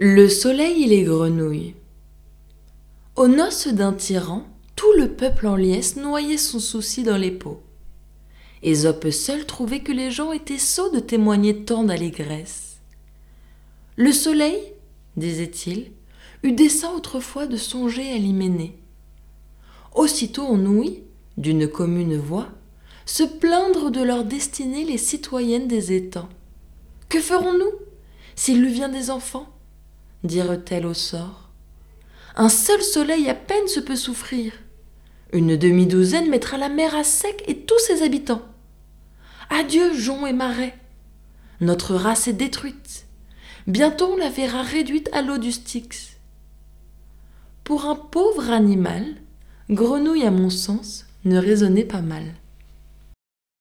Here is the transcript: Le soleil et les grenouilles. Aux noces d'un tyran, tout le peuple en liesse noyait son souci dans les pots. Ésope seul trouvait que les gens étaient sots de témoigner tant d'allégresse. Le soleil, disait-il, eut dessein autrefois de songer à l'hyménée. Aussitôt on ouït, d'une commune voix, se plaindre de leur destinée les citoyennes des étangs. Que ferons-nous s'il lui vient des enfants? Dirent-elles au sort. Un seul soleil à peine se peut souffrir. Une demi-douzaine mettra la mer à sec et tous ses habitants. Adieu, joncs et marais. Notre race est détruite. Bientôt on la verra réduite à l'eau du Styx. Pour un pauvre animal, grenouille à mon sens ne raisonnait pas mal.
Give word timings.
Le 0.00 0.28
soleil 0.28 0.84
et 0.84 0.86
les 0.86 1.02
grenouilles. 1.02 1.74
Aux 3.16 3.26
noces 3.26 3.66
d'un 3.66 3.92
tyran, 3.92 4.44
tout 4.76 4.92
le 4.96 5.08
peuple 5.08 5.48
en 5.48 5.56
liesse 5.56 5.96
noyait 5.96 6.36
son 6.36 6.60
souci 6.60 7.02
dans 7.02 7.16
les 7.16 7.32
pots. 7.32 7.60
Ésope 8.62 9.10
seul 9.10 9.44
trouvait 9.44 9.80
que 9.80 9.90
les 9.90 10.12
gens 10.12 10.30
étaient 10.30 10.56
sots 10.56 10.90
de 10.90 11.00
témoigner 11.00 11.64
tant 11.64 11.82
d'allégresse. 11.82 12.76
Le 13.96 14.12
soleil, 14.12 14.60
disait-il, 15.16 15.90
eut 16.44 16.52
dessein 16.52 16.92
autrefois 16.92 17.48
de 17.48 17.56
songer 17.56 18.12
à 18.12 18.18
l'hyménée. 18.18 18.78
Aussitôt 19.96 20.46
on 20.48 20.64
ouït, 20.64 21.02
d'une 21.38 21.66
commune 21.66 22.16
voix, 22.16 22.50
se 23.04 23.24
plaindre 23.24 23.90
de 23.90 24.02
leur 24.02 24.24
destinée 24.24 24.84
les 24.84 24.98
citoyennes 24.98 25.66
des 25.66 25.90
étangs. 25.90 26.28
Que 27.08 27.18
ferons-nous 27.18 27.72
s'il 28.36 28.62
lui 28.62 28.72
vient 28.72 28.88
des 28.88 29.10
enfants? 29.10 29.48
Dirent-elles 30.24 30.86
au 30.86 30.94
sort. 30.94 31.50
Un 32.36 32.48
seul 32.48 32.82
soleil 32.82 33.28
à 33.28 33.34
peine 33.34 33.68
se 33.68 33.80
peut 33.80 33.96
souffrir. 33.96 34.52
Une 35.32 35.56
demi-douzaine 35.56 36.30
mettra 36.30 36.56
la 36.56 36.68
mer 36.68 36.94
à 36.94 37.04
sec 37.04 37.42
et 37.46 37.58
tous 37.60 37.78
ses 37.78 38.02
habitants. 38.02 38.42
Adieu, 39.50 39.92
joncs 39.94 40.28
et 40.28 40.32
marais. 40.32 40.74
Notre 41.60 41.94
race 41.94 42.28
est 42.28 42.32
détruite. 42.32 43.06
Bientôt 43.66 44.12
on 44.12 44.16
la 44.16 44.30
verra 44.30 44.62
réduite 44.62 45.10
à 45.12 45.20
l'eau 45.20 45.38
du 45.38 45.52
Styx. 45.52 46.16
Pour 47.64 47.84
un 47.84 47.96
pauvre 47.96 48.50
animal, 48.50 49.04
grenouille 49.68 50.24
à 50.24 50.30
mon 50.30 50.48
sens 50.48 51.06
ne 51.24 51.38
raisonnait 51.38 51.84
pas 51.84 52.00
mal. 52.00 52.34